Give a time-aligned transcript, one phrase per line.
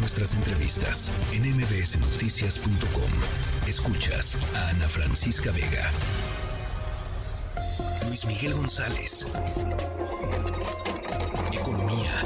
[0.00, 3.10] nuestras entrevistas en mbsnoticias.com.
[3.68, 5.90] Escuchas a Ana Francisca Vega.
[8.06, 9.26] Luis Miguel González.
[11.52, 12.22] Economía.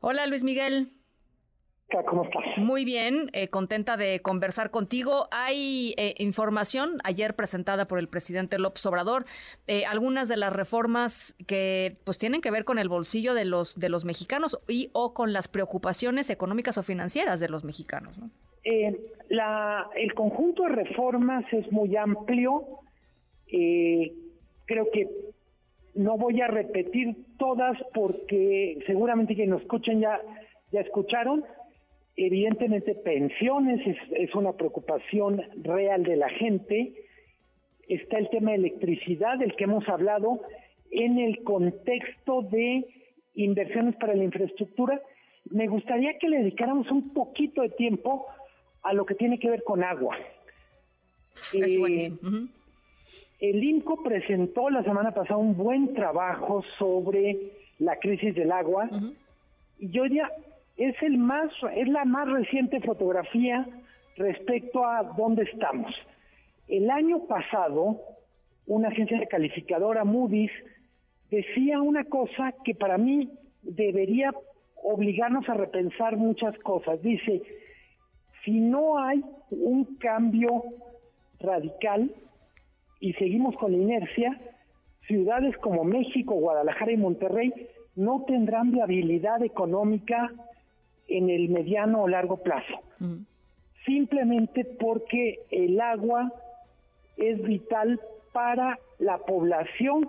[0.00, 0.97] Hola Luis Miguel.
[1.90, 2.44] ¿Cómo estás?
[2.58, 5.26] Muy bien, eh, contenta de conversar contigo.
[5.30, 9.24] Hay eh, información ayer presentada por el presidente López Obrador,
[9.66, 13.78] eh, algunas de las reformas que pues tienen que ver con el bolsillo de los
[13.78, 18.18] de los mexicanos y o con las preocupaciones económicas o financieras de los mexicanos.
[18.18, 18.30] ¿no?
[19.30, 22.66] la, el conjunto de reformas es muy amplio.
[23.46, 25.08] creo que
[25.94, 30.20] no voy a repetir todas porque seguramente quienes nos escuchen ya
[30.70, 31.44] ya escucharon
[32.20, 36.92] Evidentemente, pensiones es, una preocupación real de la gente.
[37.86, 40.40] Está el tema de electricidad, del que hemos hablado,
[40.90, 42.84] en el contexto de
[43.36, 45.00] inversiones para la infraestructura.
[45.50, 48.26] Me gustaría que le dedicáramos un poquito de tiempo
[48.82, 50.16] a lo que tiene que ver con agua.
[51.54, 52.10] Eh,
[53.38, 58.90] el INCO presentó la semana pasada un buen trabajo sobre la crisis del agua.
[59.78, 60.28] Y yo ya
[60.78, 63.66] es el más es la más reciente fotografía
[64.16, 65.92] respecto a dónde estamos.
[66.68, 68.00] El año pasado,
[68.66, 70.52] una agencia calificadora Moody's
[71.30, 73.28] decía una cosa que para mí
[73.62, 74.32] debería
[74.82, 77.02] obligarnos a repensar muchas cosas.
[77.02, 77.42] Dice,
[78.44, 80.62] si no hay un cambio
[81.40, 82.10] radical
[83.00, 84.40] y seguimos con la inercia,
[85.06, 87.52] ciudades como México, Guadalajara y Monterrey
[87.96, 90.30] no tendrán viabilidad económica
[91.08, 92.80] en el mediano o largo plazo.
[93.84, 96.32] Simplemente porque el agua
[97.16, 98.00] es vital
[98.32, 100.02] para la población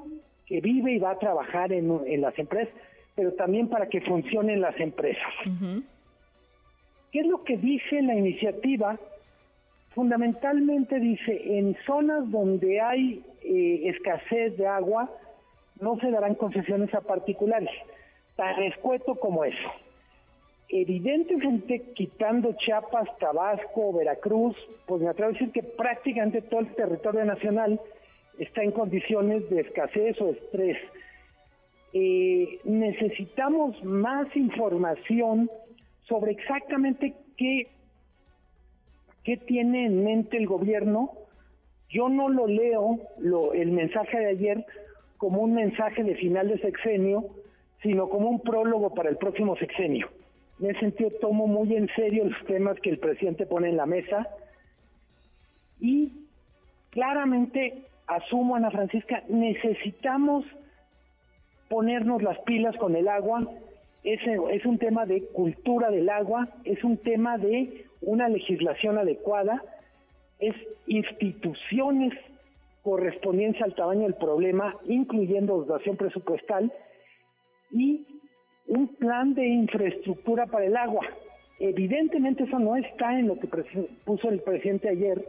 [0.45, 2.73] que vive y va a trabajar en, las empresas,
[3.16, 5.33] pero también para que funcionen las empresas.
[7.11, 9.00] ¿Qué es lo que dice la iniciativa?
[9.95, 15.09] Fundamentalmente dice, en zonas donde hay eh, escasez de agua,
[15.79, 17.69] no se darán concesiones a particulares,
[18.35, 19.69] tan escueto como eso
[20.69, 27.25] evidentemente quitando Chiapas, Tabasco, Veracruz, pues me atrevo a decir que prácticamente todo el territorio
[27.25, 27.81] nacional
[28.38, 30.78] está en condiciones de escasez o estrés.
[31.91, 35.50] Eh, necesitamos más información
[36.07, 37.68] sobre exactamente qué,
[39.24, 41.13] qué tiene en mente el gobierno.
[41.90, 44.66] Yo no lo leo, lo, el mensaje de ayer,
[45.18, 47.25] como un mensaje de final de sexenio,
[47.81, 50.09] sino como un prólogo para el próximo sexenio.
[50.59, 53.86] En ese sentido, tomo muy en serio los temas que el presidente pone en la
[53.86, 54.28] mesa
[55.80, 56.12] y
[56.90, 60.46] claramente asumo, Ana Francisca, necesitamos
[61.69, 63.48] ponernos las pilas con el agua.
[64.03, 64.19] Es,
[64.52, 69.64] es un tema de cultura del agua, es un tema de una legislación adecuada,
[70.40, 70.56] es
[70.88, 72.14] instituciones
[72.81, 76.72] correspondientes al tamaño del problema, incluyendo dotación presupuestal,
[77.72, 78.06] y
[78.69, 81.06] un plan de infraestructura para el agua.
[81.59, 83.47] Evidentemente eso no está en lo que
[84.06, 85.25] puso el presidente ayer,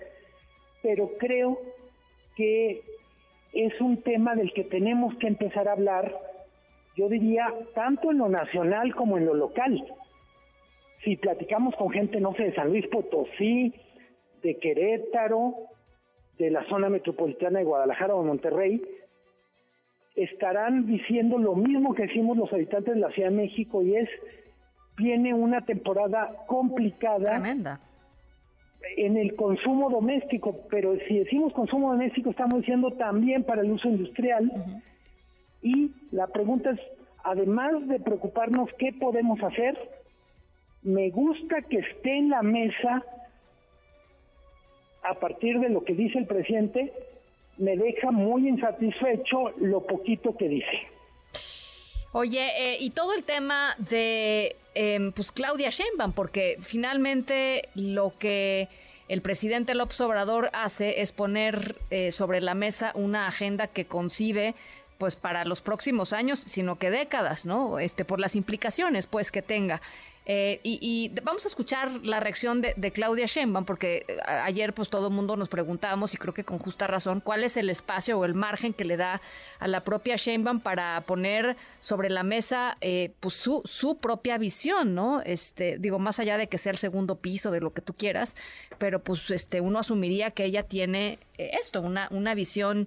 [0.83, 1.59] pero creo
[2.37, 2.83] que
[3.53, 6.15] es un tema del que tenemos que empezar a hablar,
[6.97, 9.83] yo diría, tanto en lo nacional como en lo local.
[11.03, 13.75] Si platicamos con gente, no sé, de San Luis Potosí,
[14.43, 15.55] de Querétaro,
[16.39, 18.81] de la zona metropolitana de Guadalajara o Monterrey,
[20.17, 24.09] estarán diciendo lo mismo que decimos los habitantes de la Ciudad de México y es,
[24.97, 27.31] viene una temporada complicada.
[27.31, 27.81] Tremenda.
[28.97, 33.89] En el consumo doméstico, pero si decimos consumo doméstico estamos diciendo también para el uso
[33.89, 34.51] industrial.
[35.63, 36.81] Y la pregunta es,
[37.23, 39.77] además de preocuparnos qué podemos hacer,
[40.83, 43.05] me gusta que esté en la mesa
[45.03, 46.93] a partir de lo que dice el presidente,
[47.61, 50.89] me deja muy insatisfecho lo poquito que dice.
[52.13, 58.69] Oye, eh, y todo el tema de em, pues Claudia Sheinbaum, porque finalmente lo que
[59.09, 64.55] el presidente López Obrador hace es poner eh, sobre la mesa una agenda que concibe
[64.99, 67.79] pues para los próximos años, sino que décadas, ¿no?
[67.79, 69.81] Este, por las implicaciones pues que tenga.
[70.33, 75.09] Eh, y, vamos a escuchar la reacción de, Claudia Sheinbaum, porque eh, ayer pues todo
[75.09, 78.25] el mundo nos preguntábamos, y creo que con justa razón, cuál es el espacio o
[78.25, 79.21] el margen que le da
[79.59, 84.95] a la propia Sheinbaum para poner sobre la mesa eh, pues su, su propia visión,
[84.95, 85.21] ¿no?
[85.21, 88.37] Este, digo, más allá de que sea el segundo piso de lo que tú quieras,
[88.79, 92.87] pero pues este, uno asumiría que ella tiene esto, una, una visión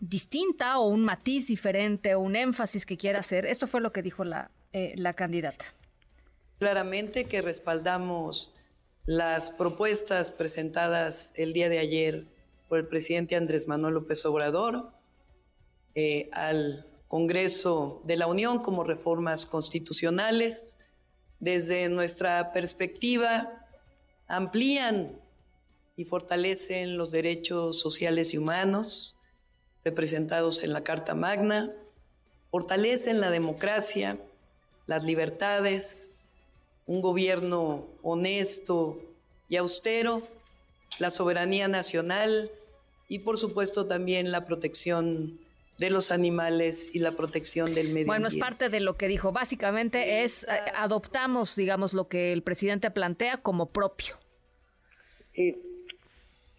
[0.00, 3.46] distinta o un matiz diferente o un énfasis que quiera hacer.
[3.46, 5.64] Esto fue lo que dijo la, eh, la candidata.
[6.58, 8.52] Claramente que respaldamos
[9.06, 12.26] las propuestas presentadas el día de ayer
[12.68, 14.90] por el presidente Andrés Manuel López Obrador
[15.94, 20.76] eh, al Congreso de la Unión como reformas constitucionales.
[21.38, 23.66] Desde nuestra perspectiva,
[24.26, 25.20] amplían
[25.96, 29.16] y fortalecen los derechos sociales y humanos
[29.84, 31.72] representados en la Carta Magna,
[32.50, 34.18] fortalecen la democracia,
[34.86, 36.17] las libertades,
[36.88, 38.98] un gobierno honesto
[39.48, 40.22] y austero,
[40.98, 42.50] la soberanía nacional
[43.08, 45.38] y por supuesto también la protección
[45.78, 48.36] de los animales y la protección del medio bueno, ambiente.
[48.36, 49.32] Bueno, es parte de lo que dijo.
[49.32, 54.16] Básicamente es, eh, adoptamos, digamos, lo que el presidente plantea como propio.
[55.34, 55.56] Eh,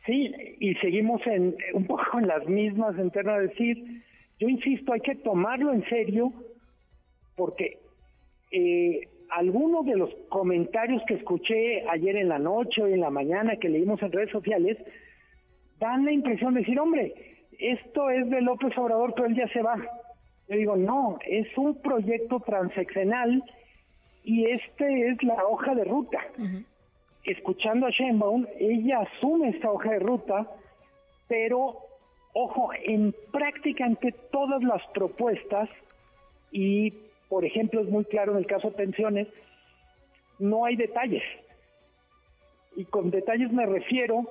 [0.05, 4.03] sí, y seguimos en un poco en las mismas en torno a decir,
[4.39, 6.31] yo insisto, hay que tomarlo en serio
[7.35, 7.79] porque
[8.51, 13.57] eh, algunos de los comentarios que escuché ayer en la noche o en la mañana
[13.57, 14.77] que leímos en redes sociales
[15.79, 17.13] dan la impresión de decir, hombre,
[17.57, 19.75] esto es de López Obrador, pero él ya se va.
[20.47, 23.43] Yo digo, no, es un proyecto transeccional
[24.23, 26.19] y este es la hoja de ruta.
[27.23, 30.47] Escuchando a Sheinbaum, ella asume esta hoja de ruta,
[31.27, 31.77] pero,
[32.33, 35.69] ojo, en prácticamente todas las propuestas,
[36.51, 36.93] y
[37.29, 39.27] por ejemplo es muy claro en el caso de pensiones,
[40.39, 41.23] no hay detalles.
[42.75, 44.27] Y con detalles me refiero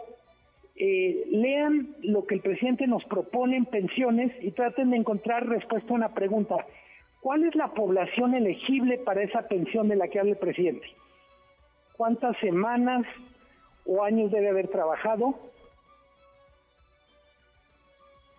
[0.81, 5.93] eh, lean lo que el presidente nos propone en pensiones y traten de encontrar respuesta
[5.93, 6.55] a una pregunta.
[7.21, 10.87] ¿Cuál es la población elegible para esa pensión de la que habla el presidente?
[11.97, 13.05] ¿Cuántas semanas
[13.87, 15.35] o años debe haber trabajado?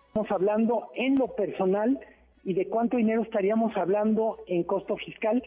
[0.08, 2.00] Estamos hablando en lo personal
[2.44, 5.42] y de cuánto dinero estaríamos hablando en costo fiscal.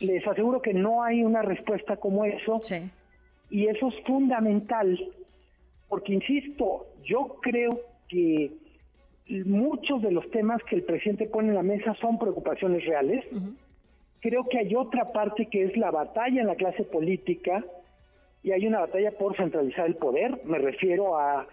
[0.00, 2.60] Les aseguro que no hay una respuesta como eso.
[2.60, 2.90] Sí.
[3.50, 4.98] Y eso es fundamental
[5.92, 7.78] porque insisto, yo creo
[8.08, 8.50] que
[9.44, 13.26] muchos de los temas que el presidente pone en la mesa son preocupaciones reales.
[14.20, 17.62] Creo que hay otra parte que es la batalla en la clase política
[18.42, 20.40] y hay una batalla por centralizar el poder.
[20.46, 21.46] Me refiero a,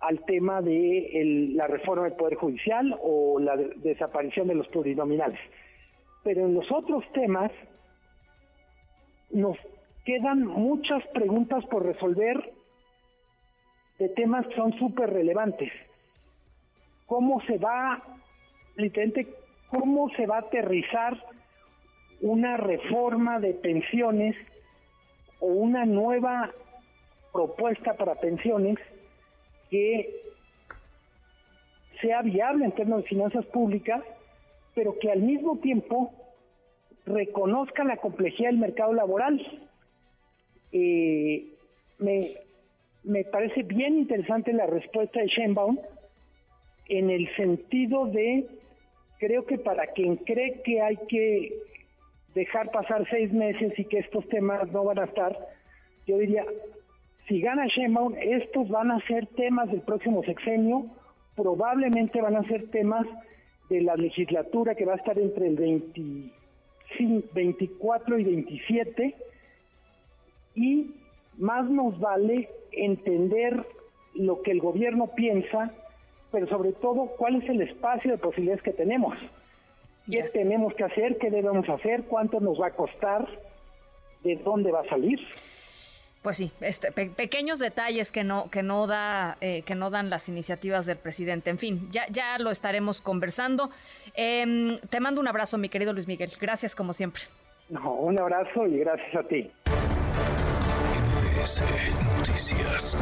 [0.00, 5.38] al tema de la reforma del Poder Judicial o la desaparición de los plurinominales.
[6.24, 7.50] Pero en los otros temas
[9.30, 9.56] nos
[10.04, 12.52] quedan muchas preguntas por resolver
[13.98, 15.70] de temas que son súper relevantes.
[17.06, 18.02] ¿Cómo se va,
[18.76, 19.28] literalmente,
[19.68, 21.22] cómo se va a aterrizar
[22.22, 24.34] una reforma de pensiones
[25.40, 26.50] o una nueva
[27.32, 28.78] propuesta para pensiones
[29.70, 30.20] que
[32.00, 34.02] sea viable en términos de finanzas públicas,
[34.74, 36.12] pero que al mismo tiempo
[37.06, 39.40] reconozca la complejidad del mercado laboral.
[40.72, 41.46] Eh,
[41.98, 42.36] me,
[43.04, 45.78] me parece bien interesante la respuesta de Sheinbaum
[46.88, 48.46] en el sentido de,
[49.18, 51.54] creo que para quien cree que hay que
[52.34, 55.36] dejar pasar seis meses y que estos temas no van a estar,
[56.06, 56.44] yo diría,
[57.30, 60.86] si gana Sheinbaum, estos van a ser temas del próximo sexenio,
[61.36, 63.06] probablemente van a ser temas
[63.68, 65.54] de la legislatura que va a estar entre el
[67.32, 69.14] 24 y 27,
[70.56, 70.90] y
[71.38, 73.64] más nos vale entender
[74.14, 75.72] lo que el gobierno piensa,
[76.32, 79.16] pero sobre todo cuál es el espacio de posibilidades que tenemos.
[80.10, 81.16] ¿Qué tenemos que hacer?
[81.18, 82.02] ¿Qué debemos hacer?
[82.08, 83.28] ¿Cuánto nos va a costar?
[84.24, 85.20] ¿De dónde va a salir?
[86.22, 90.28] Pues sí, este, pequeños detalles que no que no da eh, que no dan las
[90.28, 91.48] iniciativas del presidente.
[91.48, 93.70] En fin, ya ya lo estaremos conversando.
[94.14, 96.30] Em, te mando un abrazo, mi querido Luis Miguel.
[96.38, 97.22] Gracias como siempre.
[97.70, 99.50] No, un abrazo y gracias a ti.
[102.18, 102.96] Noticias.